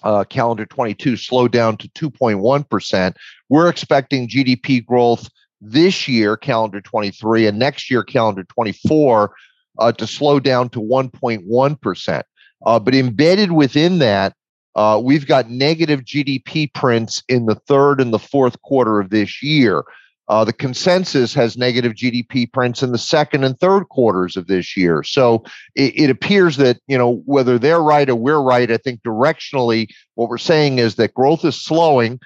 [0.03, 3.15] uh, calendar 22, slowed down to 2.1%.
[3.49, 5.29] We're expecting GDP growth
[5.61, 9.33] this year, calendar 23, and next year, calendar 24,
[9.79, 12.23] uh, to slow down to 1.1%.
[12.65, 14.33] Uh, but embedded within that,
[14.75, 19.41] uh, we've got negative GDP prints in the third and the fourth quarter of this
[19.41, 19.83] year.
[20.29, 24.77] Uh, the consensus has negative GDP prints in the second and third quarters of this
[24.77, 25.01] year.
[25.01, 25.43] So
[25.75, 29.87] it, it, appears that, you know, whether they're right or we're right, I think directionally
[30.13, 32.19] what we're saying is that growth is slowing.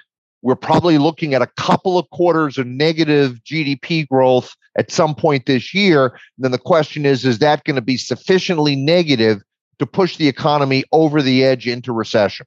[0.44, 5.46] We're probably looking at a couple of quarters of negative GDP growth at some point
[5.46, 6.08] this year.
[6.08, 9.40] And then the question is, is that going to be sufficiently negative
[9.78, 12.44] to push the economy over the edge into recession.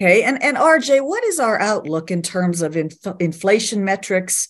[0.00, 4.48] Okay, and and RJ, what is our outlook in terms of inf- inflation metrics,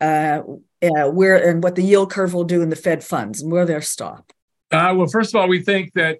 [0.00, 0.42] uh,
[0.82, 3.66] uh, where and what the yield curve will do in the Fed funds, and where
[3.66, 4.32] they'll stop?
[4.70, 6.18] Uh, well, first of all, we think that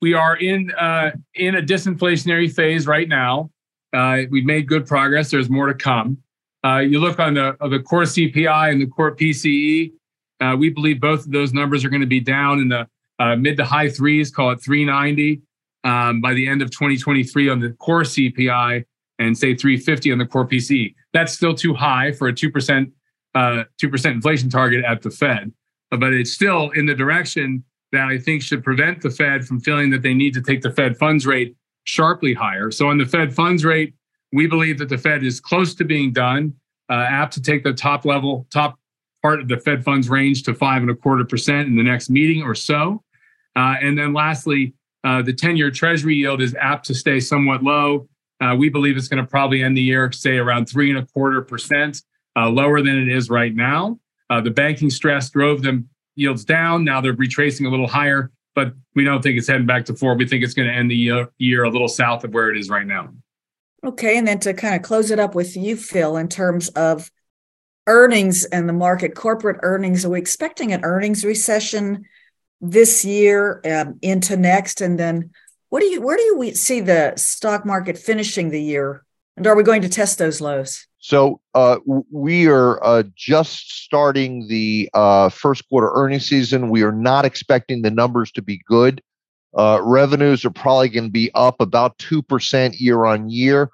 [0.00, 3.50] we are in uh, in a disinflationary phase right now.
[3.92, 5.30] Uh, we've made good progress.
[5.30, 6.18] There's more to come.
[6.64, 9.92] Uh, you look on the the core CPI and the core PCE.
[10.58, 12.86] we believe both of those numbers are going to be down in the
[13.18, 15.40] uh, mid to high threes, call it 390
[15.84, 18.84] um, by the end of 2023 on the core CPI
[19.18, 20.94] and say 350 on the core PCE.
[21.12, 22.90] That's still too high for a 2%,
[23.34, 25.52] uh, 2% inflation target at the Fed,
[25.90, 29.90] but it's still in the direction that I think should prevent the Fed from feeling
[29.90, 31.54] that they need to take the Fed funds rate
[31.84, 32.70] sharply higher.
[32.70, 33.94] So on the Fed funds rate,
[34.32, 36.54] we believe that the Fed is close to being done,
[36.90, 38.78] uh, apt to take the top level, top
[39.22, 42.10] part of the Fed funds range to five and a quarter percent in the next
[42.10, 43.02] meeting or so.
[43.54, 44.74] Uh, and then lastly,
[45.04, 48.08] uh, the 10 year treasury yield is apt to stay somewhat low.
[48.40, 51.06] Uh, we believe it's going to probably end the year, say, around three and a
[51.06, 52.02] quarter percent,
[52.36, 53.98] uh, lower than it is right now.
[54.30, 56.84] Uh, the banking stress drove them yields down.
[56.84, 60.14] Now they're retracing a little higher, but we don't think it's heading back to four.
[60.14, 62.58] We think it's going to end the year, year a little south of where it
[62.58, 63.10] is right now.
[63.84, 64.16] Okay.
[64.18, 67.10] And then to kind of close it up with you, Phil, in terms of
[67.86, 72.06] earnings and the market, corporate earnings, are we expecting an earnings recession?
[72.62, 74.80] this year um, into next?
[74.80, 75.30] And then
[75.68, 79.04] what do you where do you see the stock market finishing the year?
[79.36, 80.86] And are we going to test those lows?
[81.02, 81.78] So uh,
[82.12, 86.70] we are uh, just starting the uh, first quarter earnings season.
[86.70, 89.02] We are not expecting the numbers to be good.
[89.52, 93.68] Uh, revenues are probably going to be up about 2% year on year.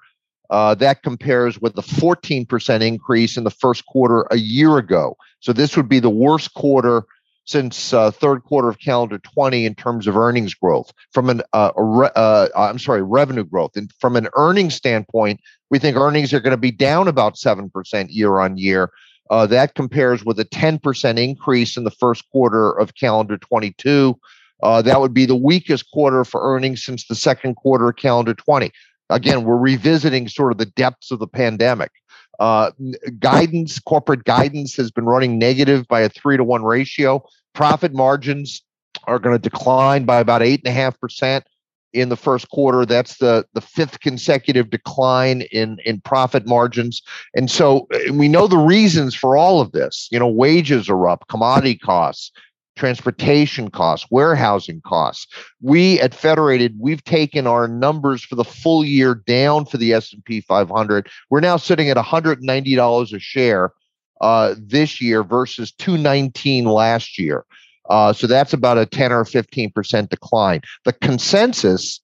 [0.49, 5.15] Uh, that compares with the 14% increase in the first quarter a year ago.
[5.39, 7.03] So this would be the worst quarter
[7.45, 11.71] since uh, third quarter of calendar 20 in terms of earnings growth from an uh,
[11.75, 13.71] uh, I'm sorry revenue growth.
[13.75, 18.07] And from an earnings standpoint we think earnings are going to be down about 7%
[18.09, 18.91] year on year.
[19.29, 24.19] Uh, that compares with a 10% increase in the first quarter of calendar 22
[24.61, 28.33] uh, that would be the weakest quarter for earnings since the second quarter of calendar
[28.33, 28.71] 20
[29.09, 31.91] again we're revisiting sort of the depths of the pandemic
[32.39, 32.71] uh,
[33.19, 37.23] guidance, corporate guidance has been running negative by a three to one ratio.
[37.53, 38.61] Profit margins
[39.05, 41.45] are going to decline by about eight and a half percent
[41.93, 42.85] in the first quarter.
[42.85, 47.01] That's the the fifth consecutive decline in in profit margins.
[47.33, 50.07] And so uh, we know the reasons for all of this.
[50.11, 52.31] You know, wages are up, commodity costs,
[52.79, 55.27] transportation costs, warehousing costs.
[55.61, 60.39] We at Federated, we've taken our numbers for the full year down for the S&P
[60.39, 61.09] 500.
[61.29, 63.73] We're now sitting at $190 a share
[64.21, 67.45] uh, this year versus 219 last year.
[67.89, 70.61] Uh, so that's about a 10 or 15% decline.
[70.85, 71.99] The consensus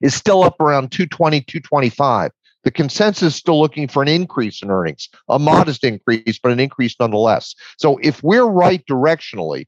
[0.00, 2.32] is still up around 220, 225.
[2.64, 6.60] The consensus is still looking for an increase in earnings, a modest increase, but an
[6.60, 7.54] increase nonetheless.
[7.78, 9.66] So if we're right directionally,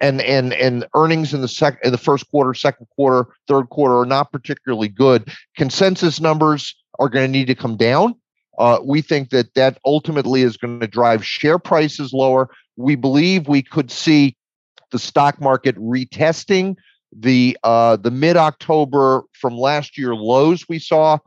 [0.00, 3.98] and and and earnings in the sec in the first quarter, second quarter, third quarter
[3.98, 5.30] are not particularly good.
[5.56, 8.14] Consensus numbers are going to need to come down.
[8.58, 12.50] Uh, we think that that ultimately is going to drive share prices lower.
[12.76, 14.36] We believe we could see
[14.90, 16.76] the stock market retesting
[17.12, 21.18] the uh, the mid October from last year lows we saw.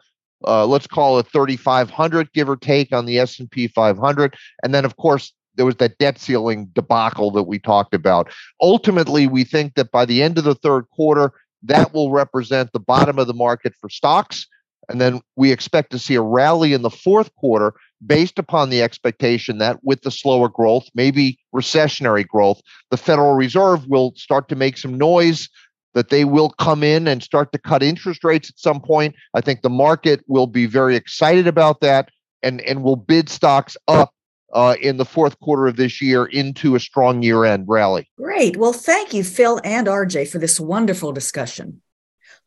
[0.45, 4.97] Uh, let's call it 3,500, give or take, on the S&P 500, and then of
[4.97, 8.31] course there was that debt ceiling debacle that we talked about.
[8.61, 11.31] Ultimately, we think that by the end of the third quarter,
[11.63, 14.47] that will represent the bottom of the market for stocks.
[14.89, 17.73] And then we expect to see a rally in the fourth quarter
[18.05, 23.87] based upon the expectation that with the slower growth, maybe recessionary growth, the Federal Reserve
[23.87, 25.47] will start to make some noise
[25.93, 29.15] that they will come in and start to cut interest rates at some point.
[29.33, 32.09] I think the market will be very excited about that
[32.41, 34.13] and, and will bid stocks up
[34.53, 38.09] uh, in the fourth quarter of this year into a strong year end rally.
[38.17, 38.57] Great.
[38.57, 41.81] Well, thank you, Phil and RJ, for this wonderful discussion.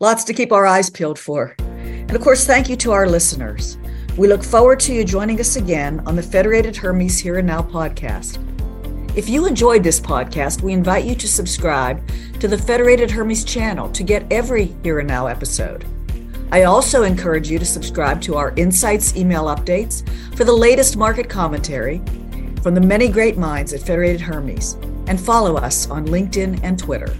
[0.00, 1.54] Lots to keep our eyes peeled for.
[1.58, 3.78] And of course, thank you to our listeners.
[4.16, 7.62] We look forward to you joining us again on the Federated Hermes Here and Now
[7.62, 8.42] podcast.
[9.16, 12.06] If you enjoyed this podcast, we invite you to subscribe
[12.40, 15.86] to the Federated Hermes channel to get every Here and Now episode.
[16.52, 21.28] I also encourage you to subscribe to our Insights email updates for the latest market
[21.28, 21.98] commentary
[22.62, 24.74] from the many great minds at Federated Hermes,
[25.08, 27.16] and follow us on LinkedIn and Twitter.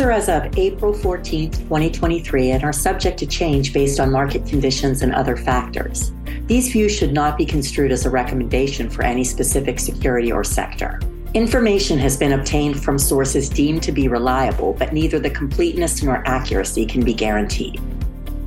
[0.00, 5.02] Are as of April 14, 2023, and are subject to change based on market conditions
[5.02, 6.12] and other factors.
[6.46, 11.00] These views should not be construed as a recommendation for any specific security or sector.
[11.34, 16.22] Information has been obtained from sources deemed to be reliable, but neither the completeness nor
[16.28, 17.80] accuracy can be guaranteed.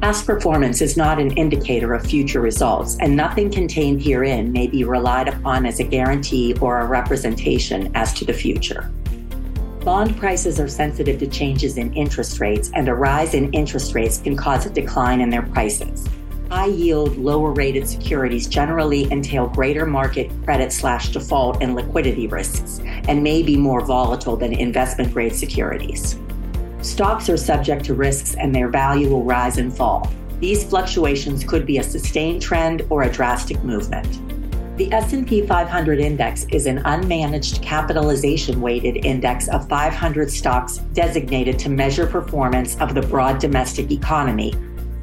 [0.01, 4.83] Past performance is not an indicator of future results, and nothing contained herein may be
[4.83, 8.91] relied upon as a guarantee or a representation as to the future.
[9.79, 14.19] Bond prices are sensitive to changes in interest rates, and a rise in interest rates
[14.19, 16.07] can cause a decline in their prices.
[16.51, 22.81] High yield, lower rated securities generally entail greater market credit slash default and liquidity risks
[23.07, 26.19] and may be more volatile than investment grade securities.
[26.81, 30.11] Stocks are subject to risks and their value will rise and fall.
[30.39, 34.21] These fluctuations could be a sustained trend or a drastic movement.
[34.77, 41.69] The S&P 500 index is an unmanaged capitalization weighted index of 500 stocks designated to
[41.69, 44.53] measure performance of the broad domestic economy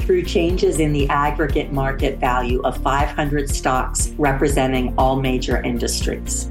[0.03, 6.49] through changes in the aggregate market value of 500 stocks representing all major industries.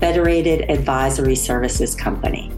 [0.00, 2.52] Federated Advisory Services Company.